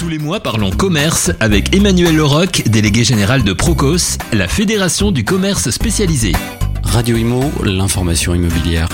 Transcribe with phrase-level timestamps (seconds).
[0.00, 5.24] Tous les mois, parlons commerce avec Emmanuel Leroc, délégué général de Procos, la fédération du
[5.24, 6.32] commerce spécialisé.
[6.82, 8.88] Radio Imo, l'information immobilière.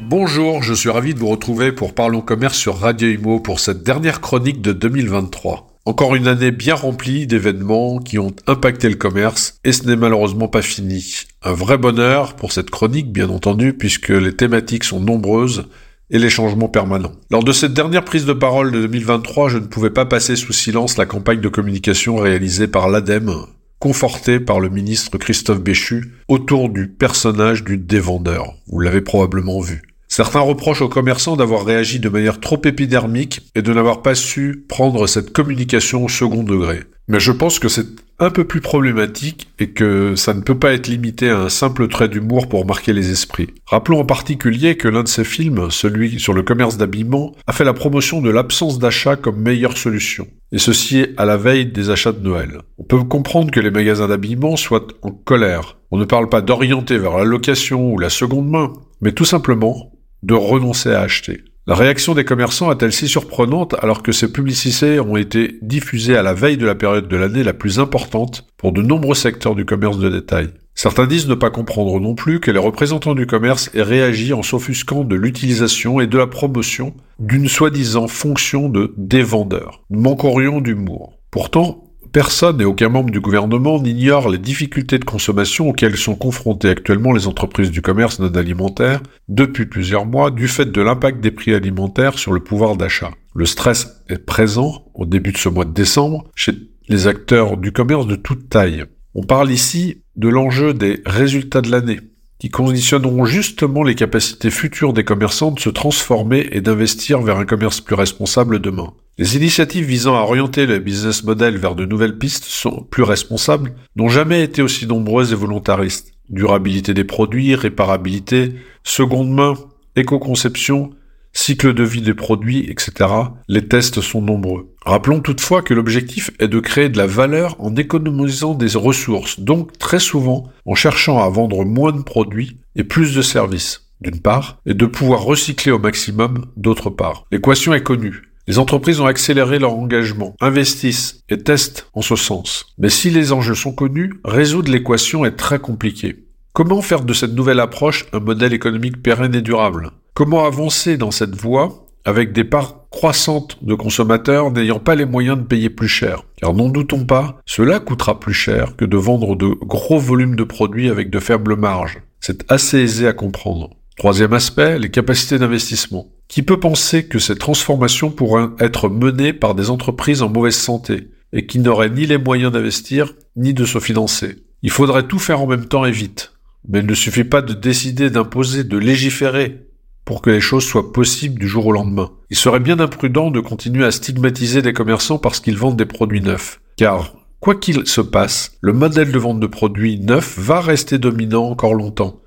[0.00, 3.84] Bonjour, je suis ravi de vous retrouver pour Parlons Commerce sur Radio Imo pour cette
[3.84, 5.78] dernière chronique de 2023.
[5.84, 10.48] Encore une année bien remplie d'événements qui ont impacté le commerce et ce n'est malheureusement
[10.48, 11.14] pas fini.
[11.44, 15.68] Un vrai bonheur pour cette chronique bien entendu puisque les thématiques sont nombreuses
[16.10, 17.12] et les changements permanents.
[17.30, 20.52] Lors de cette dernière prise de parole de 2023, je ne pouvais pas passer sous
[20.52, 23.46] silence la campagne de communication réalisée par l'ADEME,
[23.78, 28.54] confortée par le ministre Christophe Béchu, autour du personnage du dévendeur.
[28.66, 29.82] Vous l'avez probablement vu.
[30.08, 34.64] Certains reprochent aux commerçants d'avoir réagi de manière trop épidermique et de n'avoir pas su
[34.66, 36.80] prendre cette communication au second degré.
[37.08, 37.86] Mais je pense que c'est
[38.20, 41.88] un peu plus problématique et que ça ne peut pas être limité à un simple
[41.88, 43.48] trait d'humour pour marquer les esprits.
[43.66, 47.64] Rappelons en particulier que l'un de ses films, celui sur le commerce d'habillement, a fait
[47.64, 50.26] la promotion de l'absence d'achat comme meilleure solution.
[50.50, 52.62] Et ceci à la veille des achats de Noël.
[52.78, 55.78] On peut comprendre que les magasins d'habillement soient en colère.
[55.90, 59.92] On ne parle pas d'orienter vers la location ou la seconde main, mais tout simplement
[60.22, 61.42] de renoncer à acheter.
[61.68, 66.22] La réaction des commerçants est-elle si surprenante alors que ces publicités ont été diffusées à
[66.22, 69.66] la veille de la période de l'année la plus importante pour de nombreux secteurs du
[69.66, 70.48] commerce de détail?
[70.74, 74.42] Certains disent ne pas comprendre non plus que les représentants du commerce aient réagi en
[74.42, 79.82] s'offusquant de l'utilisation et de la promotion d'une soi-disant fonction de dévendeur.
[79.90, 81.18] Nous manquerions d'humour.
[81.30, 86.70] Pourtant, Personne et aucun membre du gouvernement n'ignore les difficultés de consommation auxquelles sont confrontées
[86.70, 91.30] actuellement les entreprises du commerce non alimentaire depuis plusieurs mois du fait de l'impact des
[91.30, 93.10] prix alimentaires sur le pouvoir d'achat.
[93.34, 96.52] Le stress est présent au début de ce mois de décembre chez
[96.88, 98.84] les acteurs du commerce de toute taille.
[99.14, 102.00] On parle ici de l'enjeu des résultats de l'année,
[102.38, 107.44] qui conditionneront justement les capacités futures des commerçants de se transformer et d'investir vers un
[107.44, 108.94] commerce plus responsable demain.
[109.20, 113.74] Les initiatives visant à orienter le business model vers de nouvelles pistes sont plus responsables
[113.96, 116.12] n'ont jamais été aussi nombreuses et volontaristes.
[116.30, 119.54] Durabilité des produits, réparabilité, seconde main,
[119.96, 120.90] éco-conception,
[121.32, 123.10] cycle de vie des produits, etc.
[123.48, 124.72] Les tests sont nombreux.
[124.84, 129.76] Rappelons toutefois que l'objectif est de créer de la valeur en économisant des ressources, donc
[129.78, 134.60] très souvent en cherchant à vendre moins de produits et plus de services, d'une part,
[134.64, 137.26] et de pouvoir recycler au maximum, d'autre part.
[137.32, 138.27] L'équation est connue.
[138.48, 142.64] Les entreprises ont accéléré leur engagement, investissent et testent en ce sens.
[142.78, 146.24] Mais si les enjeux sont connus, résoudre l'équation est très compliqué.
[146.54, 149.90] Comment faire de cette nouvelle approche un modèle économique pérenne et durable?
[150.14, 155.36] Comment avancer dans cette voie avec des parts croissantes de consommateurs n'ayant pas les moyens
[155.36, 156.22] de payer plus cher?
[156.38, 160.44] Car n'en doutons pas, cela coûtera plus cher que de vendre de gros volumes de
[160.44, 162.00] produits avec de faibles marges.
[162.20, 163.76] C'est assez aisé à comprendre.
[163.98, 166.06] Troisième aspect, les capacités d'investissement.
[166.28, 171.08] Qui peut penser que ces transformations pourraient être menées par des entreprises en mauvaise santé
[171.32, 174.36] et qui n'auraient ni les moyens d'investir ni de se financer?
[174.62, 176.32] Il faudrait tout faire en même temps et vite.
[176.68, 179.66] Mais il ne suffit pas de décider d'imposer, de légiférer
[180.04, 182.12] pour que les choses soient possibles du jour au lendemain.
[182.30, 186.22] Il serait bien imprudent de continuer à stigmatiser des commerçants parce qu'ils vendent des produits
[186.22, 186.60] neufs.
[186.76, 191.50] Car, quoi qu'il se passe, le modèle de vente de produits neufs va rester dominant
[191.50, 192.20] encore longtemps.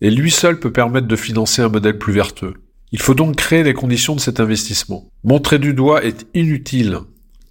[0.00, 2.54] Et lui seul peut permettre de financer un modèle plus vertueux.
[2.92, 5.08] Il faut donc créer les conditions de cet investissement.
[5.24, 6.98] Montrer du doigt est inutile,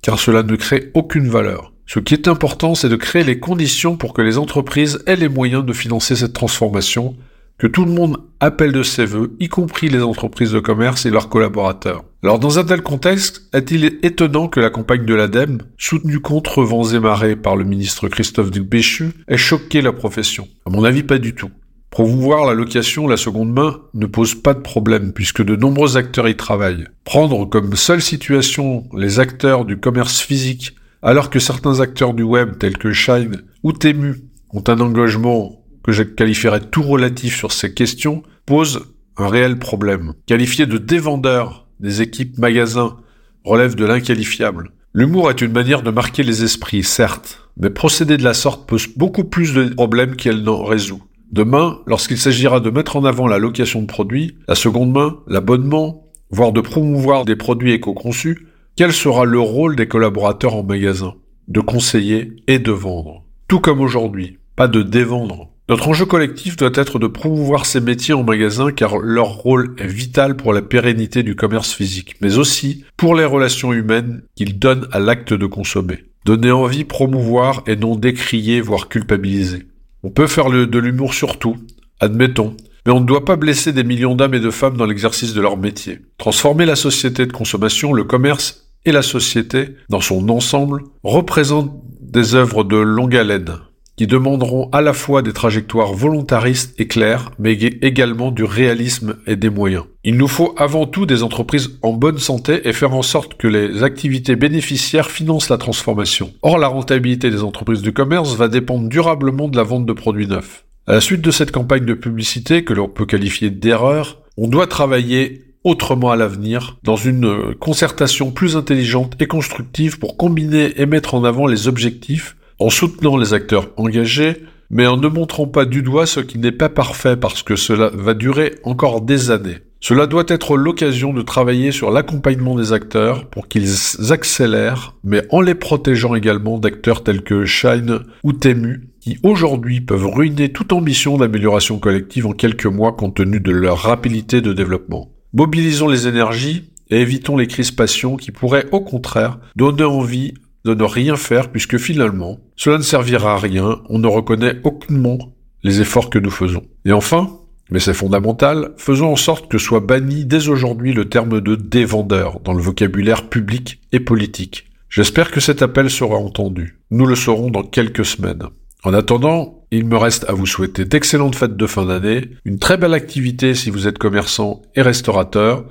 [0.01, 1.73] car cela ne crée aucune valeur.
[1.85, 5.29] Ce qui est important, c'est de créer les conditions pour que les entreprises aient les
[5.29, 7.15] moyens de financer cette transformation,
[7.57, 11.09] que tout le monde appelle de ses voeux, y compris les entreprises de commerce et
[11.09, 12.03] leurs collaborateurs.
[12.23, 16.91] Alors dans un tel contexte, est-il étonnant que la campagne de l'ADEME, soutenue contre vents
[16.91, 20.47] et marées par le ministre Christophe Duc-Béchu, ait choqué la profession?
[20.65, 21.51] À mon avis, pas du tout.
[21.89, 26.27] Promouvoir la location la seconde main ne pose pas de problème puisque de nombreux acteurs
[26.27, 26.85] y travaillent.
[27.05, 32.57] Prendre comme seule situation les acteurs du commerce physique alors que certains acteurs du web
[32.59, 34.15] tels que Shine ou Temu
[34.51, 40.13] ont un engagement que je qualifierais tout relatif sur ces questions pose un réel problème.
[40.25, 42.97] Qualifier de dévendeurs des équipes magasins
[43.43, 44.71] relève de l'inqualifiable.
[44.93, 48.87] L'humour est une manière de marquer les esprits, certes, mais procéder de la sorte pose
[48.95, 51.03] beaucoup plus de problèmes qu'elle n'en résout.
[51.31, 56.07] Demain, lorsqu'il s'agira de mettre en avant la location de produits, la seconde main, l'abonnement,
[56.29, 61.15] voire de promouvoir des produits éco-conçus, quel sera le rôle des collaborateurs en magasin?
[61.47, 63.23] De conseiller et de vendre.
[63.47, 65.49] Tout comme aujourd'hui, pas de dévendre.
[65.69, 69.87] Notre enjeu collectif doit être de promouvoir ces métiers en magasin car leur rôle est
[69.87, 74.87] vital pour la pérennité du commerce physique, mais aussi pour les relations humaines qu'ils donnent
[74.93, 76.05] à l'acte de consommer.
[76.23, 79.67] Donner envie, promouvoir et non décrier, voire culpabiliser.
[80.03, 81.57] On peut faire de l'humour sur tout,
[81.99, 82.55] admettons,
[82.85, 85.41] mais on ne doit pas blesser des millions d'hommes et de femmes dans l'exercice de
[85.41, 85.99] leur métier.
[86.17, 92.35] Transformer la société de consommation, le commerce et la société, dans son ensemble, représentent des
[92.35, 93.57] œuvres de longue haleine,
[93.97, 99.35] qui demanderont à la fois des trajectoires volontaristes et claires, mais également du réalisme et
[99.35, 99.85] des moyens.
[100.03, 103.47] Il nous faut avant tout des entreprises en bonne santé et faire en sorte que
[103.47, 106.31] les activités bénéficiaires financent la transformation.
[106.43, 110.27] Or, la rentabilité des entreprises du commerce va dépendre durablement de la vente de produits
[110.27, 110.63] neufs.
[110.85, 114.67] À la suite de cette campagne de publicité que l'on peut qualifier d'erreur, on doit
[114.67, 121.13] travailler autrement à l'avenir, dans une concertation plus intelligente et constructive pour combiner et mettre
[121.13, 125.81] en avant les objectifs en soutenant les acteurs engagés, mais en ne montrant pas du
[125.81, 129.59] doigt ce qui n'est pas parfait parce que cela va durer encore des années.
[129.79, 135.39] Cela doit être l'occasion de travailler sur l'accompagnement des acteurs pour qu'ils accélèrent, mais en
[135.39, 141.17] les protégeant également d'acteurs tels que Shine ou Temu, qui aujourd'hui peuvent ruiner toute ambition
[141.17, 145.11] d'amélioration collective en quelques mois compte tenu de leur rapidité de développement.
[145.33, 150.33] Mobilisons les énergies et évitons les crispations qui pourraient au contraire donner envie
[150.67, 155.17] de ne rien faire puisque finalement, cela ne servira à rien, on ne reconnaît aucunement
[155.63, 156.63] les efforts que nous faisons.
[156.85, 161.41] Et enfin, mais c'est fondamental, faisons en sorte que soit banni dès aujourd'hui le terme
[161.41, 164.67] de dévendeur dans le vocabulaire public et politique.
[164.89, 166.79] J'espère que cet appel sera entendu.
[166.91, 168.43] Nous le saurons dans quelques semaines.
[168.83, 172.77] En attendant, il me reste à vous souhaiter d'excellentes fêtes de fin d'année, une très
[172.77, 175.65] belle activité si vous êtes commerçant et restaurateur,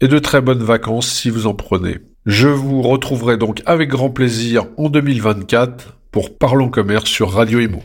[0.00, 1.98] et de très bonnes vacances si vous en prenez.
[2.26, 7.80] Je vous retrouverai donc avec grand plaisir en 2024 pour Parlons Commerce sur Radio Imo.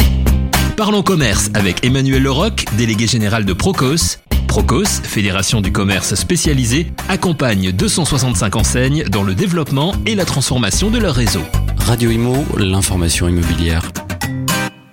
[0.76, 4.18] Parlons Commerce avec Emmanuel Leroc, délégué général de Procos.
[4.48, 10.98] Procos, fédération du commerce spécialisé, accompagne 265 enseignes dans le développement et la transformation de
[10.98, 11.44] leur réseau.
[11.78, 13.92] Radio Imo, l'information immobilière.